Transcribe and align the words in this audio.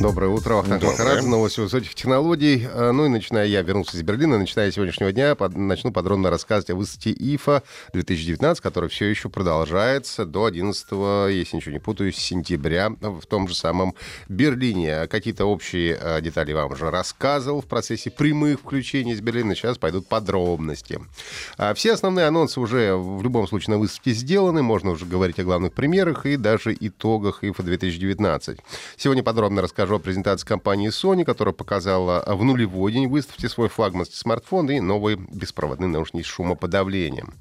Доброе 0.00 0.26
утро, 0.26 0.54
Вахтанг 0.54 0.82
Махарадзе, 0.82 1.28
новости 1.28 1.60
высоких 1.60 1.94
технологий. 1.94 2.66
А, 2.68 2.90
ну 2.90 3.06
и 3.06 3.08
начиная, 3.08 3.46
я 3.46 3.62
вернулся 3.62 3.96
из 3.96 4.02
Берлина, 4.02 4.38
начиная 4.38 4.70
с 4.70 4.74
сегодняшнего 4.74 5.12
дня, 5.12 5.36
под, 5.36 5.56
начну 5.56 5.92
подробно 5.92 6.30
рассказывать 6.30 6.70
о 6.70 6.74
выставке 6.74 7.12
ИФА 7.12 7.62
2019, 7.92 8.60
которая 8.60 8.90
все 8.90 9.06
еще 9.06 9.28
продолжается 9.28 10.24
до 10.26 10.46
11, 10.46 10.90
если 11.32 11.56
ничего 11.56 11.72
не 11.72 11.78
путаю, 11.78 12.10
сентября 12.10 12.90
в 12.90 13.24
том 13.26 13.46
же 13.46 13.54
самом 13.54 13.94
Берлине. 14.28 15.06
Какие-то 15.06 15.44
общие 15.44 15.96
а, 15.96 16.20
детали 16.20 16.52
вам 16.52 16.72
уже 16.72 16.90
рассказывал 16.90 17.60
в 17.60 17.66
процессе 17.66 18.10
прямых 18.10 18.60
включений 18.60 19.12
из 19.12 19.20
Берлина. 19.20 19.54
Сейчас 19.54 19.78
пойдут 19.78 20.08
подробности. 20.08 21.00
А, 21.56 21.72
все 21.72 21.92
основные 21.92 22.26
анонсы 22.26 22.58
уже 22.58 22.96
в 22.96 23.22
любом 23.22 23.46
случае 23.46 23.76
на 23.76 23.78
выставке 23.78 24.10
сделаны. 24.10 24.60
Можно 24.60 24.90
уже 24.90 25.06
говорить 25.06 25.38
о 25.38 25.44
главных 25.44 25.72
примерах 25.72 26.26
и 26.26 26.36
даже 26.36 26.76
итогах 26.78 27.44
ИФА 27.44 27.62
2019. 27.62 28.58
Сегодня 28.96 29.22
подробно 29.22 29.62
расскажу 29.62 29.83
расскажу 29.84 29.96
о 29.96 30.02
презентации 30.02 30.46
компании 30.46 30.88
Sony, 30.88 31.24
которая 31.24 31.52
показала 31.52 32.24
в 32.26 32.42
нулевой 32.42 32.92
день 32.92 33.06
выставки 33.06 33.46
свой 33.46 33.68
флагманский 33.68 34.16
смартфон 34.16 34.70
и 34.70 34.80
новые 34.80 35.18
беспроводные 35.18 35.88
наушники 35.88 36.24
с 36.24 36.30
шумоподавлением. 36.30 37.34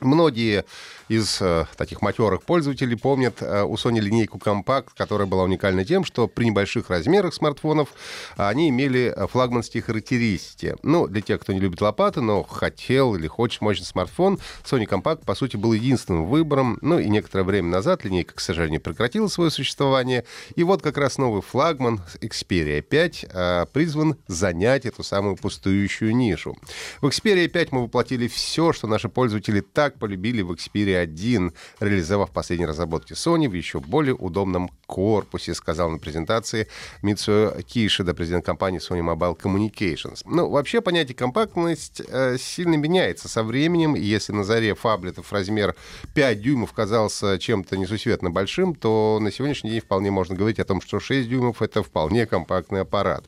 Многие 0.00 0.64
из 1.08 1.38
э, 1.40 1.64
таких 1.76 2.02
матерых 2.02 2.42
пользователей 2.42 2.96
помнят 2.96 3.40
э, 3.40 3.62
у 3.62 3.74
Sony 3.74 3.98
линейку 4.00 4.38
Compact, 4.38 4.88
которая 4.96 5.26
была 5.26 5.44
уникальна 5.44 5.84
тем, 5.84 6.04
что 6.04 6.28
при 6.28 6.44
небольших 6.44 6.90
размерах 6.90 7.34
смартфонов 7.34 7.88
они 8.36 8.68
имели 8.68 9.12
э, 9.14 9.26
флагманские 9.26 9.82
характеристики. 9.82 10.76
Ну, 10.82 11.08
для 11.08 11.22
тех, 11.22 11.40
кто 11.40 11.52
не 11.52 11.60
любит 11.60 11.80
лопаты, 11.80 12.20
но 12.20 12.42
хотел 12.42 13.16
или 13.16 13.26
хочет 13.26 13.60
мощный 13.60 13.86
смартфон, 13.86 14.38
Sony 14.64 14.86
Compact, 14.86 15.24
по 15.24 15.34
сути, 15.34 15.56
был 15.56 15.72
единственным 15.72 16.26
выбором. 16.26 16.78
Ну, 16.82 16.98
и 16.98 17.08
некоторое 17.08 17.44
время 17.44 17.68
назад 17.68 18.04
линейка, 18.04 18.34
к 18.34 18.40
сожалению, 18.40 18.80
прекратила 18.80 19.28
свое 19.28 19.50
существование. 19.50 20.24
И 20.54 20.62
вот 20.62 20.82
как 20.82 20.98
раз 20.98 21.18
новый 21.18 21.42
флагман 21.42 22.02
Xperia 22.20 22.82
5 22.82 23.26
э, 23.28 23.66
призван 23.72 24.16
занять 24.26 24.84
эту 24.86 25.02
самую 25.02 25.36
пустующую 25.36 26.14
нишу. 26.14 26.56
В 27.00 27.06
Xperia 27.06 27.48
5 27.48 27.72
мы 27.72 27.82
воплотили 27.82 28.28
все, 28.28 28.72
что 28.72 28.86
наши 28.86 29.08
пользователи 29.08 29.60
так 29.60 29.87
полюбили 29.94 30.42
в 30.42 30.52
Xperia 30.52 30.98
1, 30.98 31.52
реализовав 31.80 32.30
последние 32.30 32.68
разработки 32.68 33.12
Sony 33.12 33.48
в 33.48 33.54
еще 33.54 33.80
более 33.80 34.14
удобном 34.14 34.70
корпусе, 34.86 35.54
сказал 35.54 35.90
на 35.90 35.98
презентации 35.98 36.68
Митсу 37.02 37.52
Кишида, 37.66 38.14
президент 38.14 38.44
компании 38.44 38.80
Sony 38.80 39.00
Mobile 39.00 39.38
Communications. 39.38 40.22
Ну, 40.24 40.48
вообще 40.48 40.80
понятие 40.80 41.14
компактность 41.14 42.02
э, 42.06 42.36
сильно 42.38 42.76
меняется 42.76 43.28
со 43.28 43.42
временем, 43.42 43.94
если 43.94 44.32
на 44.32 44.44
заре 44.44 44.74
фаблетов 44.74 45.32
размер 45.32 45.74
5 46.14 46.40
дюймов 46.40 46.72
казался 46.72 47.38
чем-то 47.38 47.76
несусветно 47.76 48.30
большим, 48.30 48.74
то 48.74 49.18
на 49.20 49.30
сегодняшний 49.30 49.70
день 49.70 49.80
вполне 49.80 50.10
можно 50.10 50.34
говорить 50.34 50.58
о 50.58 50.64
том, 50.64 50.80
что 50.80 51.00
6 51.00 51.28
дюймов— 51.28 51.62
это 51.62 51.82
вполне 51.82 52.26
компактный 52.26 52.80
аппарат. 52.80 53.24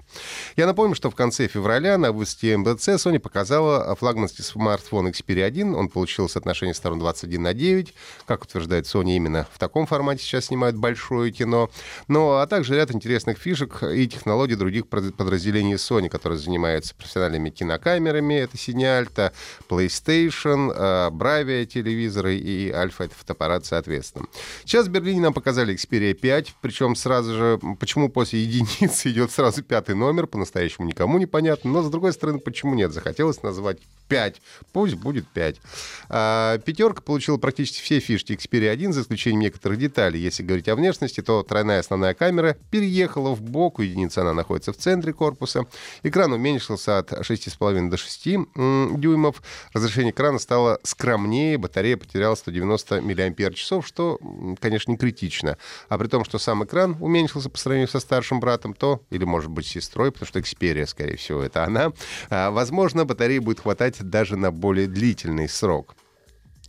Я 0.56 0.66
напомню, 0.66 0.94
что 0.94 1.10
в 1.10 1.14
конце 1.14 1.48
февраля 1.48 1.98
на 1.98 2.12
выставке 2.12 2.54
MBC 2.54 2.96
Sony 2.96 3.18
показала 3.18 3.94
флагманский 3.96 4.44
смартфон 4.44 5.08
Xperia 5.08 5.44
1. 5.44 5.74
Он 5.74 5.88
получил 5.88 6.28
соотношение 6.50 6.74
сторон 6.74 6.98
21 6.98 7.42
на 7.42 7.54
9. 7.54 7.94
Как 8.26 8.42
утверждает 8.44 8.84
Sony, 8.84 9.16
именно 9.16 9.46
в 9.52 9.58
таком 9.58 9.86
формате 9.86 10.22
сейчас 10.22 10.46
снимают 10.46 10.76
большое 10.76 11.30
кино. 11.32 11.70
Ну, 12.08 12.32
а 12.32 12.46
также 12.46 12.74
ряд 12.74 12.90
интересных 12.90 13.38
фишек 13.38 13.82
и 13.82 14.08
технологий 14.08 14.56
других 14.56 14.88
подразделений 14.88 15.74
Sony, 15.74 16.08
которые 16.08 16.38
занимаются 16.38 16.94
профессиональными 16.94 17.50
кинокамерами. 17.50 18.34
Это 18.34 18.58
Синяльта, 18.58 19.32
PlayStation, 19.68 20.72
э, 20.74 21.10
Bravia 21.10 21.64
телевизоры 21.66 22.36
и 22.36 22.70
Альфа— 22.70 23.04
это 23.04 23.14
фотоаппарат, 23.14 23.64
соответственно. 23.64 24.26
Сейчас 24.64 24.86
в 24.86 24.90
Берлине 24.90 25.20
нам 25.20 25.34
показали 25.34 25.74
Xperia 25.74 26.14
5, 26.14 26.54
причем 26.60 26.96
сразу 26.96 27.34
же, 27.34 27.60
почему 27.78 28.08
после 28.08 28.42
единицы 28.42 29.08
идет 29.10 29.30
сразу 29.30 29.62
пятый 29.62 29.94
номер, 29.94 30.26
по-настоящему 30.26 30.86
никому 30.86 31.18
не 31.18 31.26
понятно. 31.26 31.70
Но, 31.70 31.82
с 31.82 31.90
другой 31.90 32.12
стороны, 32.12 32.40
почему 32.40 32.74
нет? 32.74 32.92
Захотелось 32.92 33.42
назвать 33.42 33.78
5. 34.08 34.42
Пусть 34.72 34.94
будет 34.96 35.26
5. 35.28 35.60
А, 36.40 36.58
пятерка 36.58 37.02
получила 37.02 37.36
практически 37.36 37.82
все 37.82 38.00
фишки 38.00 38.32
Xperia 38.32 38.70
1, 38.70 38.92
за 38.92 39.02
исключением 39.02 39.40
некоторых 39.40 39.78
деталей. 39.78 40.20
Если 40.20 40.42
говорить 40.42 40.68
о 40.68 40.74
внешности, 40.74 41.20
то 41.20 41.42
тройная 41.42 41.80
основная 41.80 42.14
камера 42.14 42.56
переехала 42.70 43.34
в 43.34 43.42
бок, 43.42 43.78
у 43.78 43.82
единицы 43.82 44.20
она 44.20 44.32
находится 44.32 44.72
в 44.72 44.76
центре 44.76 45.12
корпуса. 45.12 45.66
Экран 46.02 46.32
уменьшился 46.32 46.98
от 46.98 47.12
6,5 47.12 47.90
до 47.90 47.96
6 47.96 48.24
дюймов. 48.98 49.42
Разрешение 49.74 50.12
экрана 50.12 50.38
стало 50.38 50.78
скромнее, 50.82 51.58
батарея 51.58 51.96
потеряла 51.96 52.34
190 52.34 53.02
мАч, 53.02 53.70
что, 53.84 54.18
конечно, 54.60 54.92
не 54.92 54.96
критично. 54.96 55.58
А 55.88 55.98
при 55.98 56.08
том, 56.08 56.24
что 56.24 56.38
сам 56.38 56.64
экран 56.64 56.96
уменьшился 57.00 57.50
по 57.50 57.58
сравнению 57.58 57.88
со 57.88 58.00
старшим 58.00 58.40
братом, 58.40 58.72
то, 58.72 59.02
или, 59.10 59.24
может 59.24 59.50
быть, 59.50 59.66
сестрой, 59.66 60.10
потому 60.10 60.26
что 60.26 60.38
Xperia, 60.38 60.86
скорее 60.86 61.16
всего, 61.16 61.42
это 61.42 61.64
она, 61.64 61.92
а, 62.30 62.50
возможно, 62.50 63.04
батареи 63.04 63.38
будет 63.38 63.60
хватать 63.60 64.00
даже 64.00 64.36
на 64.36 64.50
более 64.50 64.86
длительный 64.86 65.48
срок. 65.48 65.94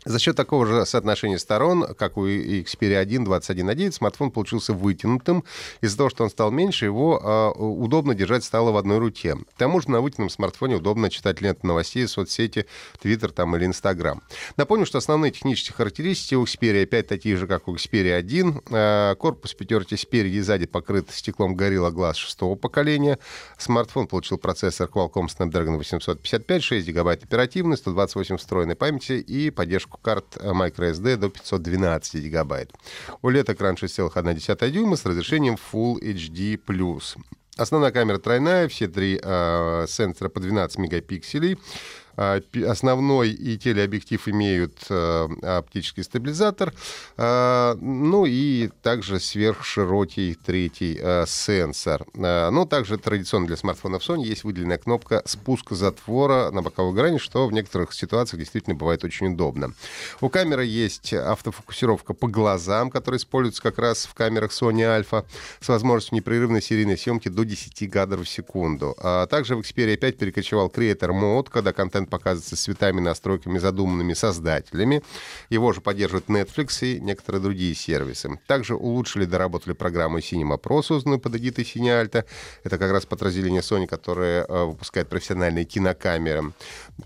За 0.04 0.18
счет 0.18 0.36
такого 0.36 0.66
же 0.66 0.86
соотношения 0.88 1.38
сторон, 1.38 1.94
как 1.94 2.18
у 2.18 2.26
Xperia 2.26 2.98
1 2.98 3.24
21 3.24 3.66
на 3.68 3.76
9, 3.76 3.94
смартфон 3.94 4.32
получился 4.32 4.74
вытянутым. 4.74 5.44
Из-за 5.82 5.96
того, 5.96 6.10
что 6.10 6.24
он 6.24 6.32
стал 6.32 6.50
меньше, 6.50 6.86
его 6.86 7.22
э, 7.24 7.60
удобно 7.60 8.16
держать 8.16 8.44
стало 8.44 8.72
в 8.72 8.78
одной 8.78 8.98
руке. 8.98 9.36
К 9.36 9.58
тому 9.58 9.80
же 9.80 9.92
на 9.92 10.02
вытянутом 10.02 10.32
смартфоне 10.32 10.78
удобно 10.78 11.12
читать 11.12 11.40
ленты 11.42 11.68
новостей, 11.68 12.08
соцсети, 12.08 12.66
Twitter 13.04 13.32
там, 13.32 13.56
или 13.56 13.68
Instagram. 13.68 14.24
Напомню, 14.58 14.88
что 14.88 14.98
основные 14.98 15.32
технические 15.32 15.76
характеристики 15.76 16.34
у 16.34 16.46
Xperia 16.46 16.86
5 16.88 17.08
такие 17.08 17.38
же, 17.38 17.46
как 17.46 17.68
у 17.68 17.76
Xperia 17.76 18.16
1. 18.16 18.62
Э, 18.72 19.16
корпус 19.20 19.54
пятерки 19.54 19.96
спереди 19.98 20.38
и 20.38 20.42
сзади 20.42 20.66
покрыт 20.66 21.12
стеклом 21.12 21.56
Gorilla 21.56 21.92
Glass 21.92 22.16
шестого 22.16 22.56
поколения. 22.56 23.20
Смартфон 23.60 24.08
получил 24.08 24.40
процессор 24.40 24.90
Qualcomm 24.92 25.28
Snapdragon 25.28 25.78
855, 25.78 26.64
6 26.64 26.88
гигабайт 26.88 27.24
оперативной, 27.24 27.78
128 27.78 28.38
встроенной 28.38 28.76
памяти 28.76 29.14
и 29.14 29.52
поддержку 29.52 29.91
поддержку 29.92 30.00
карт 30.02 30.38
microSD 30.38 31.18
до 31.18 31.30
512 31.30 32.24
гигабайт. 32.24 32.72
OLED-экран 33.22 33.76
6,1 33.76 34.72
дюйма 34.72 34.96
с 34.96 35.06
разрешением 35.06 35.56
Full 35.56 36.00
HD+. 36.02 36.60
Основная 37.58 37.92
камера 37.92 38.18
тройная, 38.18 38.68
все 38.68 38.88
три 38.88 39.20
э, 39.22 39.86
сенсора 39.88 40.30
по 40.30 40.40
12 40.40 40.78
мегапикселей. 40.80 41.58
А, 42.22 42.40
основной 42.68 43.32
и 43.32 43.58
телеобъектив 43.58 44.28
имеют 44.28 44.78
э, 44.90 45.28
оптический 45.42 46.04
стабилизатор, 46.04 46.72
а, 47.18 47.76
ну 47.82 48.28
и 48.28 48.70
также 48.84 49.20
сверхширокий 49.20 50.36
третий 50.36 51.00
э, 51.02 51.26
сенсор. 51.28 52.06
А, 52.16 52.52
ну, 52.52 52.68
также 52.68 53.00
традиционно 53.00 53.48
для 53.48 53.58
смартфонов 53.58 54.08
Sony 54.08 54.24
есть 54.24 54.44
выделенная 54.44 54.78
кнопка 54.78 55.24
спуска 55.26 55.74
затвора 55.74 56.52
на 56.52 56.62
боковой 56.62 56.94
грани, 56.94 57.18
что 57.18 57.48
в 57.48 57.54
некоторых 57.54 57.92
ситуациях 57.92 58.40
действительно 58.40 58.76
бывает 58.76 59.04
очень 59.04 59.34
удобно. 59.34 59.74
У 60.20 60.30
камеры 60.30 60.66
есть 60.66 61.16
автофокусировка 61.16 62.14
по 62.14 62.28
глазам, 62.28 62.92
которая 62.92 63.18
используется 63.18 63.64
как 63.64 63.80
раз 63.80 64.06
в 64.06 64.14
камерах 64.14 64.52
Sony 64.52 64.82
Alpha 64.82 65.26
с 65.60 65.68
возможностью 65.68 66.18
непрерывной 66.18 66.62
серийной 66.62 67.00
съемки 67.00 67.30
до 67.30 67.46
10 67.46 67.90
кадров 67.90 68.28
в 68.28 68.30
секунду. 68.30 68.96
А 69.00 69.26
также 69.26 69.56
в 69.56 69.62
Xperia 69.62 69.98
5 69.98 70.18
перекочевал 70.20 70.68
Creator 70.68 71.10
Mode, 71.20 71.48
когда 71.50 71.74
контент 71.74 72.11
показывается 72.12 72.56
с 72.56 72.60
цветами 72.60 73.00
настройками, 73.00 73.58
задуманными 73.58 74.14
создателями. 74.14 75.02
Его 75.50 75.74
же 75.74 75.82
поддерживают 75.82 76.28
Netflix 76.28 76.86
и 76.86 77.00
некоторые 77.00 77.42
другие 77.42 77.74
сервисы. 77.74 78.40
Также 78.46 78.76
улучшили, 78.76 79.26
доработали 79.26 79.74
программу 79.74 80.20
Cinema 80.20 80.62
Pro, 80.62 80.84
созданную 80.84 81.20
под 81.20 81.36
эгидой 81.38 81.64
Cinealta. 81.64 82.26
Это 82.64 82.78
как 82.78 82.92
раз 82.92 83.08
подразделение 83.08 83.62
Sony, 83.62 83.88
которое 83.88 84.46
э, 84.46 84.66
выпускает 84.66 85.10
профессиональные 85.10 85.66
кинокамеры. 85.66 86.54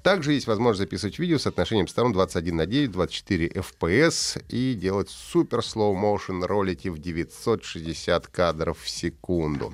Также 0.04 0.34
есть 0.34 0.48
возможность 0.48 0.80
записывать 0.80 1.20
видео 1.20 1.38
с 1.38 1.48
отношением 1.48 1.88
сторон 1.88 2.12
21 2.12 2.56
на 2.56 2.66
9, 2.66 2.92
24 2.92 3.48
FPS 3.48 4.44
и 4.50 4.74
делать 4.74 5.10
супер 5.10 5.60
slow 5.60 5.96
motion 5.96 6.46
ролики 6.46 6.90
в 6.90 7.00
960 7.00 8.28
кадров 8.28 8.80
в 8.82 8.90
секунду. 8.90 9.74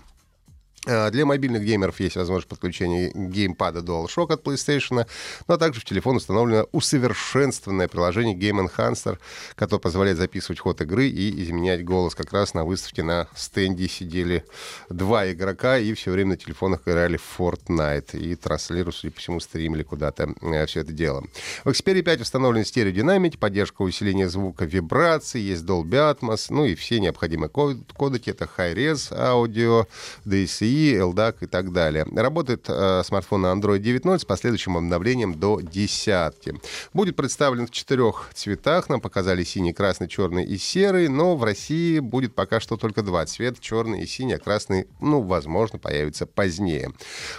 А, 0.87 1.11
для 1.11 1.25
мобильных 1.27 1.63
геймеров 1.63 1.99
есть 1.99 2.15
возможность 2.15 2.47
подключения 2.47 3.11
геймпада 3.13 3.81
DualShock 3.81 4.33
от 4.33 4.43
PlayStation, 4.43 5.05
ну 5.47 5.53
а 5.53 5.57
также 5.57 5.79
в 5.79 5.85
телефон 5.85 6.15
установлено 6.15 6.67
усовершенствованное 6.71 7.87
приложение 7.87 8.35
Game 8.35 8.67
Enhancer, 8.67 9.19
которое 9.55 9.79
позволяет 9.79 10.17
записывать 10.17 10.59
ход 10.59 10.81
игры 10.81 11.07
и 11.07 11.43
изменять 11.43 11.85
голос. 11.85 12.15
Как 12.15 12.33
раз 12.33 12.55
на 12.55 12.65
выставке 12.65 13.03
на 13.03 13.27
стенде 13.35 13.87
сидели 13.87 14.43
два 14.89 15.31
игрока 15.31 15.77
и 15.77 15.93
все 15.93 16.11
время 16.11 16.31
на 16.31 16.37
телефонах 16.37 16.81
играли 16.87 17.17
в 17.17 17.39
Fortnite 17.39 18.17
и 18.17 18.33
транслировали, 18.33 18.95
судя 18.95 19.13
по 19.13 19.19
всему, 19.19 19.39
стримили 19.39 19.83
куда-то 19.83 20.33
э, 20.41 20.65
все 20.65 20.79
это 20.79 20.91
дело. 20.91 21.23
В 21.63 21.69
Xperia 21.69 22.01
5 22.01 22.21
установлен 22.21 22.65
стереодинамик, 22.65 23.37
поддержка 23.37 23.83
усиления 23.83 24.27
звука, 24.27 24.65
вибрации, 24.65 25.39
есть 25.39 25.63
Dolby 25.63 26.15
Atmos, 26.15 26.47
ну 26.49 26.65
и 26.65 26.73
все 26.73 26.99
необходимые 26.99 27.49
кодеки. 27.49 28.31
Это 28.31 28.49
High-Res 28.57 29.15
аудио, 29.15 29.85
DSI, 30.25 30.70
LTE, 30.71 31.13
LDAC 31.13 31.35
и 31.41 31.45
так 31.47 31.71
далее. 31.71 32.06
Работает 32.15 32.65
э, 32.68 33.03
смартфон 33.06 33.41
на 33.41 33.47
Android 33.47 33.79
9.0 33.79 34.19
с 34.19 34.25
последующим 34.25 34.77
обновлением 34.77 35.33
до 35.33 35.59
десятки. 35.62 36.56
Будет 36.94 37.15
представлен 37.15 37.68
в 37.68 37.71
четырех 37.71 38.31
цветах. 38.33 38.89
Нам 38.89 39.01
показали 39.01 39.44
синий, 39.44 39.73
красный, 39.73 40.07
черный 40.07 40.45
и 40.45 40.57
серый, 40.57 41.07
но 41.07 41.35
в 41.35 41.44
России 41.44 42.00
будет 42.00 42.35
пока 42.35 42.59
что 42.59 42.77
только 42.77 43.01
два 43.03 43.25
цвета, 43.25 43.59
черный 43.62 44.03
и 44.03 44.07
синий, 44.07 44.33
а 44.33 44.39
красный, 44.39 44.88
ну, 45.00 45.21
возможно, 45.21 45.79
появится 45.79 46.25
позднее. 46.25 46.91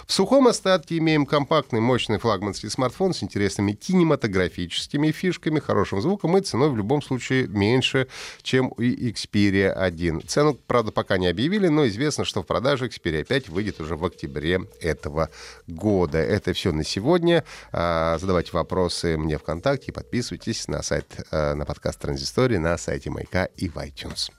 В 0.05 0.13
сухом 0.13 0.47
остатке 0.47 0.97
имеем 0.97 1.25
компактный, 1.25 1.79
мощный 1.79 2.19
флагманский 2.19 2.69
смартфон 2.69 3.13
с 3.13 3.23
интересными 3.23 3.73
кинематографическими 3.73 5.11
фишками, 5.11 5.59
хорошим 5.59 6.01
звуком 6.01 6.37
и 6.37 6.41
ценой 6.41 6.69
в 6.69 6.77
любом 6.77 7.01
случае 7.01 7.47
меньше, 7.47 8.07
чем 8.41 8.73
у 8.77 8.81
Xperia 8.81 9.71
1. 9.71 10.21
Цену, 10.27 10.57
правда, 10.67 10.91
пока 10.91 11.17
не 11.17 11.27
объявили, 11.27 11.67
но 11.67 11.87
известно, 11.87 12.25
что 12.25 12.43
в 12.43 12.45
продаже 12.45 12.87
Xperia 12.87 13.22
опять 13.23 13.49
выйдет 13.49 13.81
уже 13.81 13.95
в 13.95 14.05
октябре 14.05 14.61
этого 14.79 15.29
года. 15.67 16.19
Это 16.19 16.53
все 16.53 16.71
на 16.71 16.83
сегодня. 16.83 17.43
А, 17.71 18.17
задавайте 18.19 18.51
вопросы 18.53 19.17
мне 19.17 19.37
ВКонтакте, 19.37 19.91
подписывайтесь 19.91 20.67
на 20.67 20.81
сайт, 20.83 21.05
а, 21.31 21.55
на 21.55 21.65
подкаст 21.65 21.99
Транзистории, 21.99 22.57
на 22.57 22.77
сайте 22.77 23.09
Майка 23.09 23.49
и 23.57 23.69
в 23.69 23.77
iTunes. 23.77 24.31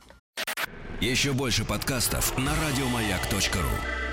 Еще 1.01 1.33
больше 1.33 1.65
подкастов 1.65 2.37
на 2.39 2.53
радиомаяк.ру 2.55 4.04